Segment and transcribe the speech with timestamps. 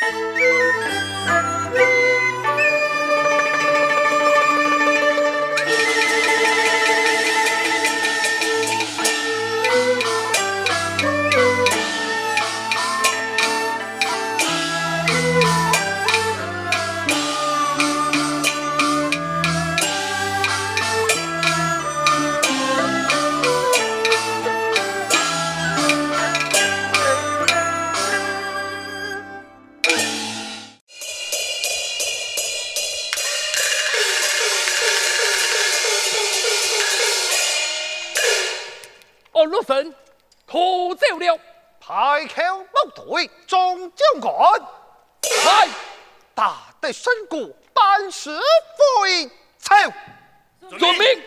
[0.00, 0.22] Bye.
[47.06, 49.76] 身故，班师回朝，
[50.76, 51.22] 遵命。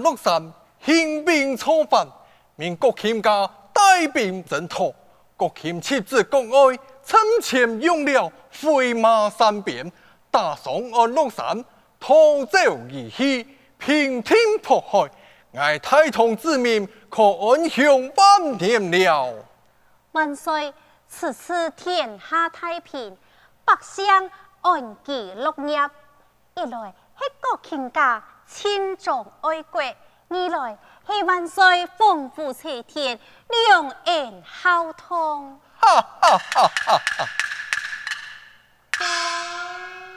[0.00, 2.06] 乐山兴兵造反，
[2.56, 4.92] 命国钦家带兵征讨。
[5.36, 9.90] 国钦妻子国爱趁前用了飞马三鞭，
[10.30, 11.64] 打上安禄山，
[11.98, 13.46] 逃走而去，
[13.78, 15.10] 平天破海。
[15.54, 17.84] 哀太同之命，可安享
[18.16, 19.34] 晚年了。
[20.12, 20.72] 万岁！
[21.08, 23.14] 此次天下太平，
[23.66, 24.06] 百姓
[24.62, 25.90] 安居乐业。
[26.54, 28.22] 一来系国钦家。
[28.54, 29.80] 亲重爱国，
[30.28, 33.18] 二来希万岁丰富齐天，
[33.70, 35.58] 两岸孝通。
[35.80, 36.70] 哈哈哈！
[36.86, 37.28] 哈哈！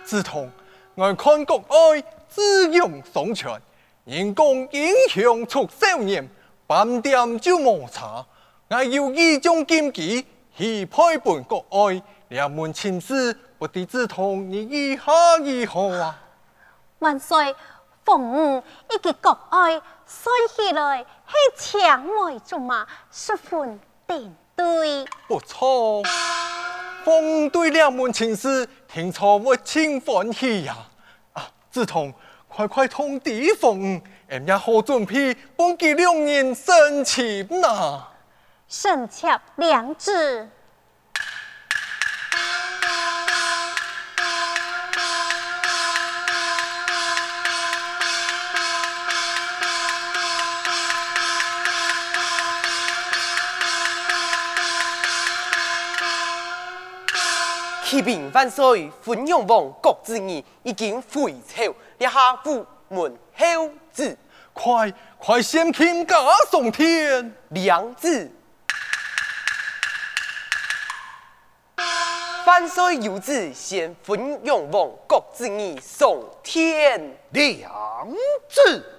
[0.03, 0.51] 自从
[0.95, 3.59] 我看国爱智勇双全，
[4.03, 6.29] 人工英雄出少年，
[6.67, 8.23] 半点就无差。
[8.67, 15.03] 我有意将金旗去配本国爱，两门亲事不敌自同，你意下
[15.37, 16.19] 如何啊？
[16.99, 17.55] 万岁。
[18.05, 25.03] 凤舞一个国爱，算起来是强为竹马，十分点对。
[25.27, 26.03] 不错，
[27.03, 30.75] 凤对两门亲事，听说我真欢喜呀！
[31.33, 32.13] 啊，志同，
[32.47, 33.99] 快快通知凤，
[34.29, 38.03] 俺也好准备帮给两人升迁呐。
[38.69, 40.47] 臣妾领旨。
[57.95, 64.17] 启禀万岁，昏庸王郭子仪已经回朝，立下府门候旨，
[64.51, 66.17] 快快先倾家
[66.51, 68.29] 送天，两子。
[72.45, 78.13] 万岁有旨，先昏庸王郭子仪送天，两
[78.49, 78.94] 子。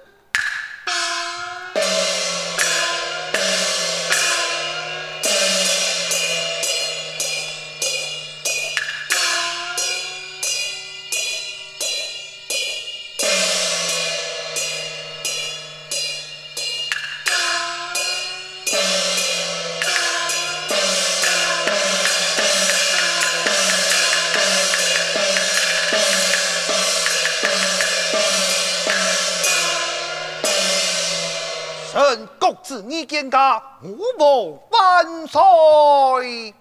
[32.67, 36.53] 子义见驾，吾王万岁！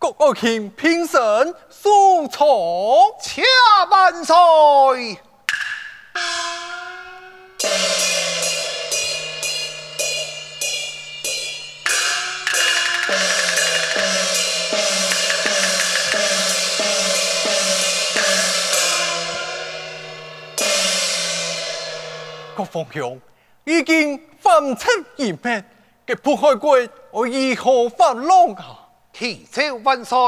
[0.00, 3.40] 国爱卿平身肃从，且
[3.88, 5.16] 万岁！
[22.56, 23.20] 国方兄
[23.64, 25.64] 已经犯出一灭，
[26.04, 26.76] 给渤海国
[27.10, 28.78] 我如何发落啊？
[29.10, 30.18] 启奏万岁，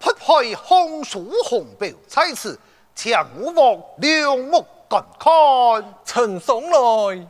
[0.00, 2.56] 渤海红树红标在此，
[2.94, 5.32] 请吾王两目观看。
[6.04, 7.28] 呈上来，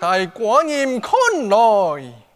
[0.00, 1.12] 大官人看
[1.48, 2.29] 来。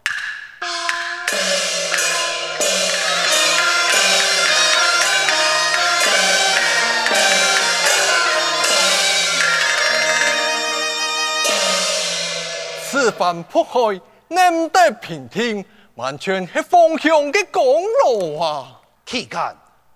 [13.05, 15.63] 此番渤海难得平定，
[15.97, 18.81] 完全系方向的功劳啊！
[19.05, 19.39] 期间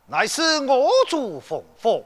[0.07, 2.05] 乃是我主奉佛，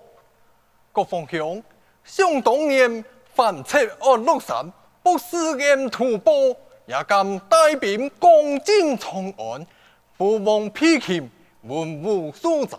[0.93, 1.61] 各方兄，
[2.05, 3.05] 想当年
[3.35, 4.73] 犯贼安禄山，
[5.03, 6.57] 不思沿途波，
[6.87, 9.67] 也敢带兵攻进长安，
[10.17, 11.29] 父王披钦，
[11.63, 12.79] 文武所在，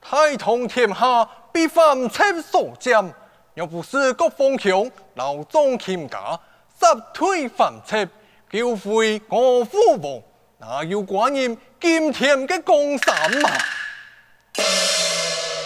[0.00, 3.12] 太通天下，被犯贼所斩。
[3.52, 6.40] 若不是各方兄老总钦驾。
[6.80, 8.08] 杀退犯贼，
[8.52, 10.22] 救回我父王，
[10.58, 13.50] 哪有寡人今天的江山嘛？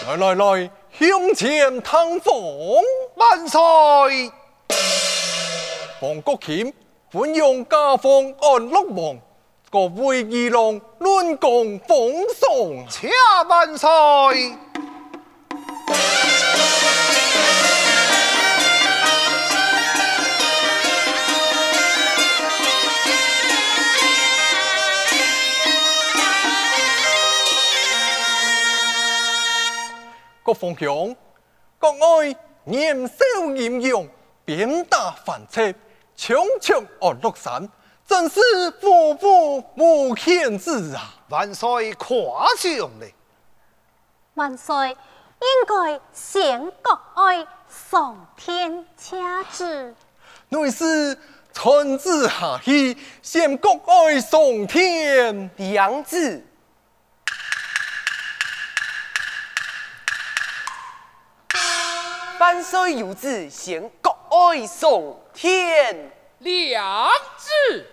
[0.07, 2.33] 来来来，向前探访
[3.13, 3.61] 万岁！
[6.01, 6.73] 王国钦
[7.11, 9.19] 欢迎家风安禄王，
[9.69, 13.07] 各位儿郎论功封赏，且
[13.47, 14.57] 万岁！
[30.53, 31.15] 国方向，
[31.79, 31.89] 国
[32.19, 32.35] 爱
[32.65, 33.15] 年少
[33.55, 34.07] 英勇，
[34.45, 35.73] 鞭打犯贼，
[36.15, 37.67] 抢夺安禄山，
[38.05, 38.39] 真是
[38.79, 41.15] 父父无限子啊！
[41.29, 43.15] 万岁夸奖嘞！
[44.35, 49.95] 万岁应该先国爱上天下旨，
[50.49, 51.17] 乃是
[51.51, 56.45] 传旨下去，先国爱上天良子。
[62.43, 67.87] 万岁有旨，先国爱送天，良志。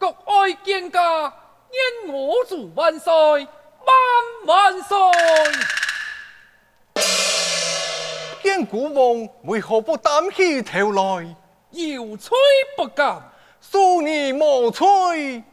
[0.00, 0.98] 臣国爱见驾，
[1.70, 3.12] 念我主万岁。
[3.12, 3.46] 万
[4.46, 4.96] 万岁！
[8.42, 11.36] 见古王为何不担起头来？
[11.70, 12.38] 有吹
[12.76, 13.30] 不敢，
[13.62, 14.86] 恕你莫吹，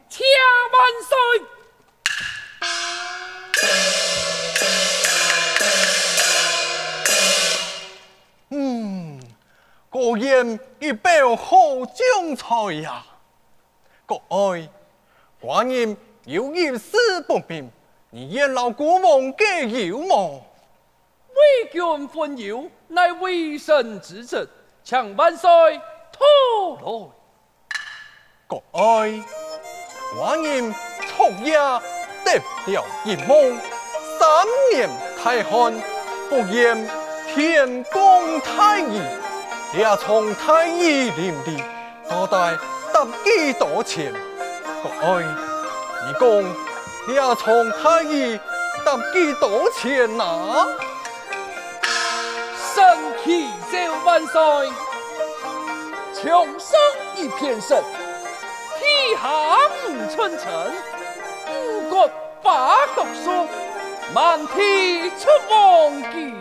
[0.08, 0.26] 千
[0.72, 1.18] 万岁！
[8.50, 9.20] 嗯，
[9.90, 13.04] 果然一表好将才呀！
[14.08, 14.66] 国爱，
[15.38, 16.96] 寡人有一事
[17.26, 17.70] 不明。
[18.08, 20.40] 你愿老国王给有吗？
[21.28, 24.48] 为君分忧，乃为臣之责，
[24.82, 25.50] 请万岁
[26.10, 27.10] 讨来。
[28.46, 29.22] 国爱，
[30.16, 30.74] 寡人
[31.14, 31.58] 昨夜
[32.24, 32.38] 得
[32.72, 33.58] 了一梦，
[34.18, 34.88] 三年
[35.22, 35.74] 太旱，
[36.30, 36.88] 不言
[37.34, 39.02] 天公太义，
[39.76, 41.62] 也从太医临地，
[42.08, 42.56] 交代
[43.04, 44.12] 得几多钱？
[44.82, 45.22] 国爱，
[46.06, 46.24] 你讲。
[47.14, 48.38] 要从太医
[48.84, 50.66] 得几多钱呐、啊？
[52.74, 52.84] 身
[53.24, 54.70] 体就万岁，
[56.14, 56.78] 穷生
[57.16, 57.82] 一片神，
[58.78, 59.26] 天下
[59.86, 60.46] 五春尘，
[61.50, 62.10] 五国。
[62.40, 63.48] 把国书，
[64.14, 66.36] 漫天出黄金，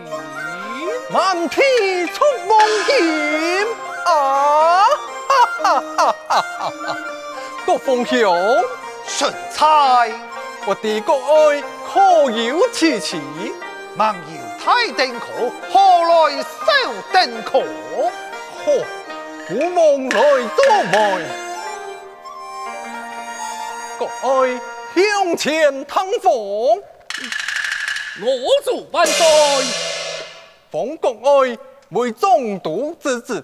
[1.10, 3.68] 漫天出黄金
[4.06, 4.86] 啊！
[5.28, 6.16] 哈哈哈！
[7.66, 8.36] 国凤雄
[9.06, 10.06] 神差，
[10.66, 13.18] 我的国爱可有此词？
[13.98, 15.26] 望有太定可，
[15.72, 16.68] 何来少
[17.12, 17.60] 定可？
[17.60, 18.86] 呵，
[19.50, 20.20] 我梦来
[20.56, 20.60] 多
[20.92, 20.96] 梦，
[23.98, 24.62] 国爱
[24.96, 26.32] 向前腾风。
[28.20, 28.28] 我
[28.66, 29.26] 祝万岁！
[30.72, 31.58] 奉国爱
[31.90, 33.44] 为总督之子，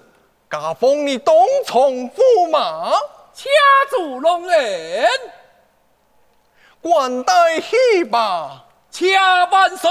[0.54, 1.34] 加封你东
[1.66, 2.92] 从驸马，
[3.34, 3.48] 掐
[3.90, 5.04] 住龙人，
[6.80, 8.64] 官带喜吧。
[8.88, 9.90] 掐万岁！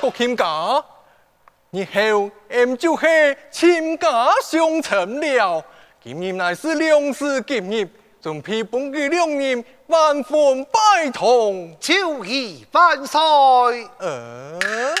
[0.00, 0.84] 国亲家，
[1.72, 4.08] 日后俺就是亲家
[4.42, 5.64] 相称了。
[6.02, 7.86] 今日乃是两世结义，
[8.20, 11.22] 准备本个两人完婚拜堂，
[11.78, 13.20] 就义万岁。
[13.98, 14.58] 呃，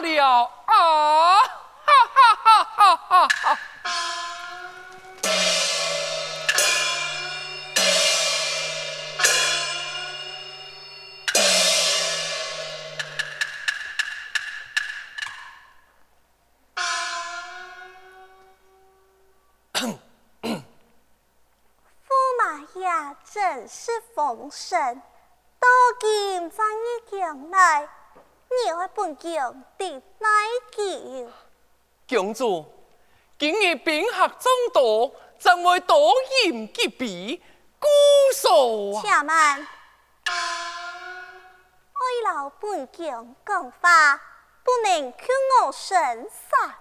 [0.00, 1.40] 了啊！
[1.42, 2.36] 哈哈！
[2.36, 3.58] 哈哈哈哈！
[22.08, 22.44] 驸马
[22.80, 25.02] 呀，真是丰盛，
[25.58, 25.68] 多
[26.00, 27.88] 金在一将来。
[28.50, 30.28] 你爱本将的哪
[30.72, 31.32] 件？
[32.08, 32.64] 公主，
[33.38, 36.14] 今日宾客众多，怎会多
[36.44, 37.42] 言结鼻，
[37.78, 37.86] 姑
[38.34, 39.02] 数啊？
[39.02, 39.60] 且慢，
[41.94, 44.20] 为老本将讲话，
[44.64, 45.26] 不能屈
[45.62, 46.74] 我身三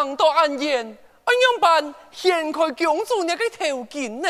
[0.00, 0.78] 行到安言，
[1.24, 4.28] 安样办掀开公主那个条件呢？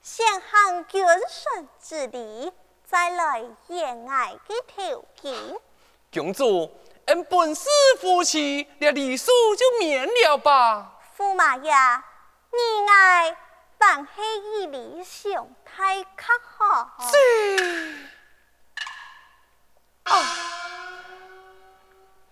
[0.03, 2.53] 先行君臣之礼，
[2.85, 5.59] 再来言爱的条件。
[6.13, 6.71] 公主。
[7.07, 10.99] 俺本是夫妻，那礼数就免了吧。
[11.17, 11.73] 驸马爷，
[12.51, 13.37] 你爱
[13.87, 14.21] 办喜
[14.63, 16.91] 以礼上太可好？
[17.07, 17.17] 是
[20.03, 20.13] 啊，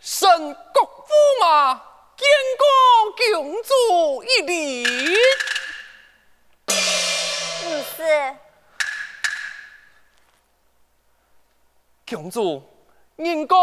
[0.00, 0.28] 神
[0.72, 1.80] 国驸马
[2.16, 2.26] 见
[2.58, 2.66] 过
[3.40, 5.16] 公主一礼。
[6.66, 6.72] 不
[7.96, 8.36] 是，
[12.08, 12.68] 公主，
[13.14, 13.56] 人讲。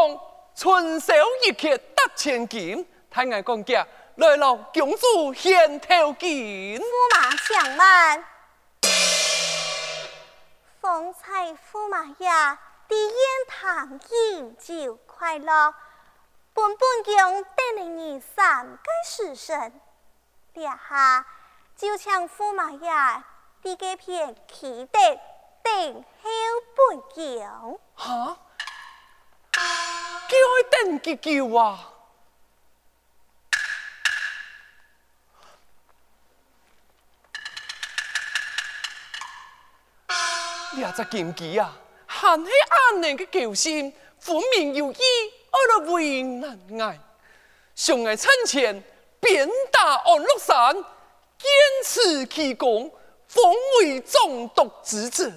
[0.53, 1.13] 春宵
[1.45, 3.87] 一刻得千金，太爱讲价，
[4.21, 6.79] 来老公主献头巾。
[6.79, 6.81] 驸
[7.15, 8.23] 马相慢，
[10.79, 12.29] 风采驸马爷
[12.87, 13.15] 第宴
[13.47, 15.73] 堂饮酒快乐，
[16.53, 19.81] 本本宫等你三个时辰，
[20.53, 21.25] 殿下
[21.75, 23.23] 就请驸马爷
[23.63, 25.19] 第几片起得
[25.63, 26.29] 等候
[26.75, 27.79] 本宫。
[27.95, 28.37] 哈？
[30.29, 31.90] 叫我等几久啊？
[40.73, 44.97] 你阿只剑姬啊，含起安宁嘅叫心，分明有意
[45.49, 46.97] 爱来为难爱。
[47.75, 48.81] 上爱趁前
[49.19, 51.51] 鞭打安禄山，坚
[51.83, 52.89] 持其功，
[53.27, 55.33] 封为中毒之子。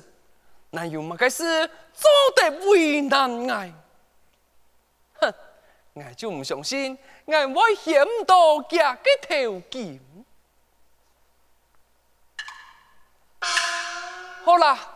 [0.70, 3.72] 哪有么个事做得为难爱？
[5.94, 10.00] 我就唔相信，爱我会嫌到家嘅条件。
[14.44, 14.93] 好啦，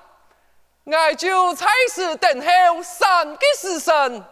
[0.91, 4.25] 我就开始等候三个时辰。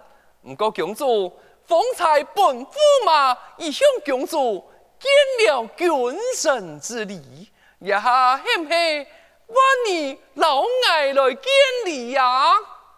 [0.43, 1.31] 唔过公主，
[1.67, 4.67] 方才本驸马已向公主
[4.99, 9.07] 见了君臣之礼，一下系唔系
[9.49, 11.53] 万你老爱来见
[11.85, 12.55] 礼呀？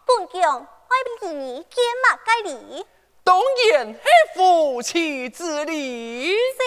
[0.06, 2.86] 本宫爱你见马该礼。
[3.24, 3.40] 当
[3.72, 4.00] 然系
[4.36, 6.32] 夫妻之礼。
[6.32, 6.62] 是。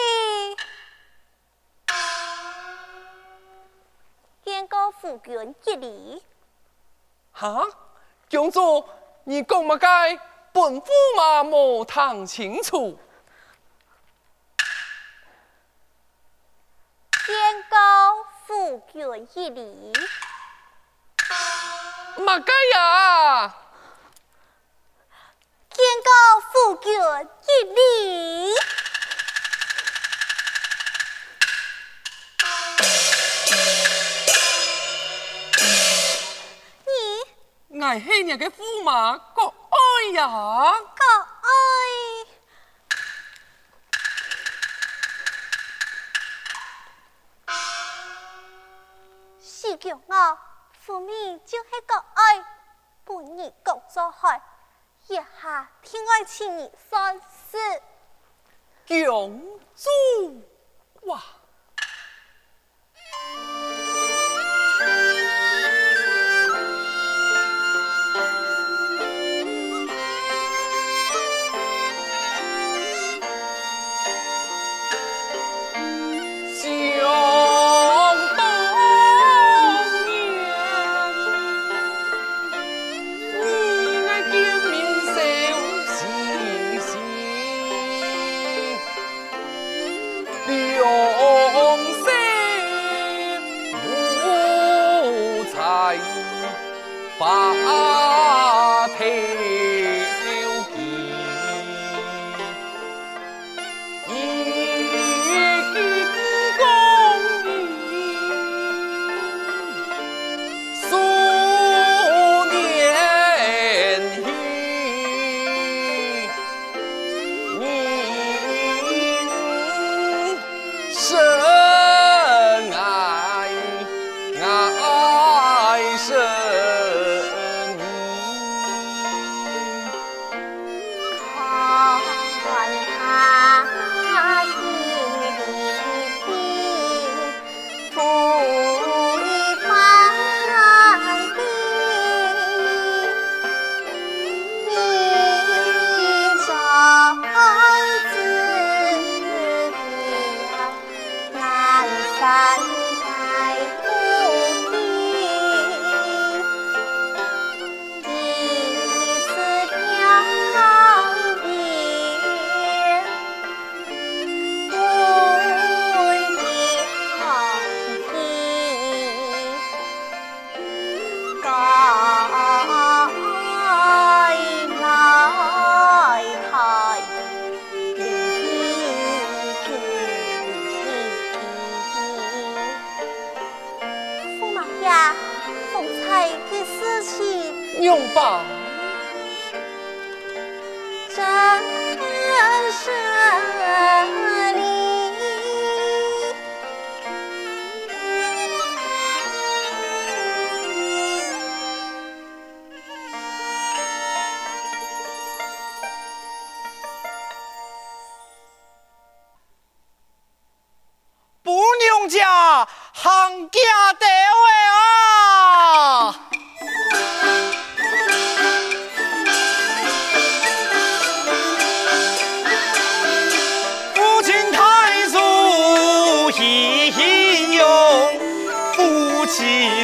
[4.43, 6.21] 见过夫君一礼。
[7.31, 7.65] 哈，
[8.29, 8.87] 公主，
[9.23, 10.19] 你讲乜嘢？
[10.53, 12.99] 本驸马莫谈清楚。
[17.25, 17.35] 见
[17.69, 17.77] 过
[18.45, 19.93] 夫君一礼。
[22.17, 23.55] 乜嘢呀？
[25.69, 26.11] 见过
[26.51, 26.91] 夫君
[27.47, 28.53] 一礼，
[37.93, 40.25] 你爱黑你个驸马国爱呀？
[40.29, 41.03] 国
[41.41, 41.49] 爱。
[49.41, 50.37] 是叫我
[50.85, 52.45] 驸马就是国爱，
[53.03, 54.41] 不宜国作害。
[55.07, 57.81] 一下天爱情意算是
[58.87, 60.41] 公主
[61.01, 61.21] 哇。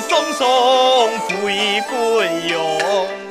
[0.08, 3.27] 松松，扶一扶。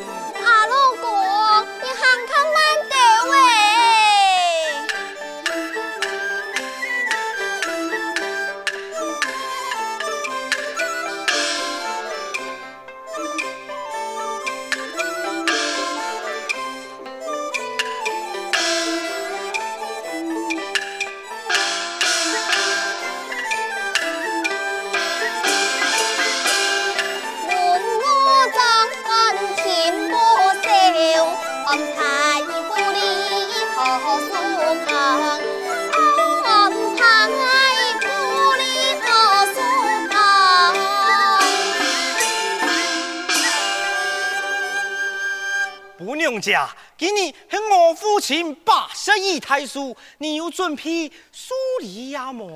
[46.16, 52.48] 娘家，今年是我父亲八十二大寿，你有准备梳理呀么？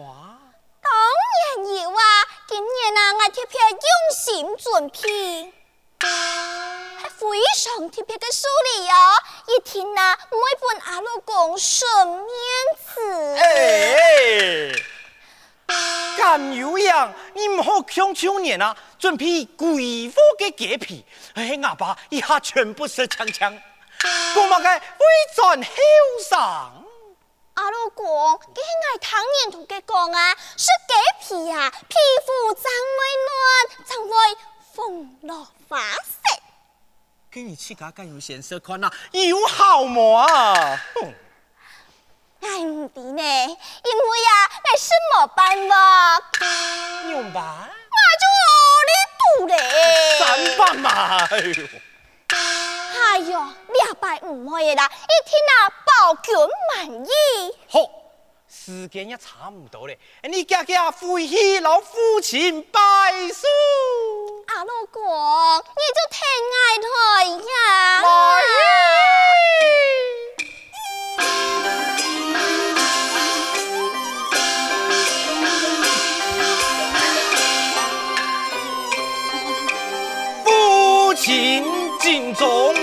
[0.83, 0.93] 当
[1.57, 2.03] 然有啊！
[2.49, 3.79] 今年啊，我特别用
[4.17, 5.53] 心准备，
[6.01, 8.95] 非常特别的梳理哦。
[9.47, 12.27] 一天啊，每本阿老公顺面
[12.85, 13.37] 子。
[13.39, 14.73] 哎，
[16.17, 23.57] 甘有样，你唔好强求人啊，准备贵妇嘅洁癖，哎，阿爸一下全部是枪枪。
[24.35, 24.87] 干嘛该非
[25.37, 25.71] 常嚣
[26.31, 26.85] 张？
[27.55, 28.63] 阿老公，佢系
[28.95, 33.37] 我当年同佢讲啊，是洁癖啊，皮肤长会乱，
[33.87, 34.13] 长会
[34.75, 36.19] 风落花色。
[37.31, 40.25] 给你自家更有显色看啊，有好么？
[42.41, 43.57] 哎唔得呢，因为
[44.27, 46.23] 啊，你什么办法？
[47.11, 47.69] 用吧？
[47.71, 48.25] 我就
[48.89, 49.55] 你赌嘞。
[50.19, 50.89] 三百嘛。
[52.33, 56.35] 哎呦，两百五可以啦，一天啊，保全
[56.75, 57.11] 满意。
[57.69, 57.79] 好，
[58.53, 62.81] 时间也差唔多咧，你家家回去老父亲拜
[63.29, 63.47] 寿。
[64.49, 66.19] 阿老公，你就听
[66.59, 66.89] 爱台
[67.47, 68.03] 呀。
[80.45, 81.65] 父亲
[82.01, 82.80] 敬重。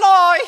[0.00, 0.41] 姑